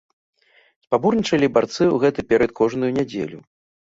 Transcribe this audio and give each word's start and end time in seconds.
Спаборнічалі 0.85 1.49
барцы 1.57 1.79
ў 1.87 1.99
гэты 2.05 2.25
перыяд 2.31 2.51
кожную 2.61 2.91
нядзелю. 2.97 3.39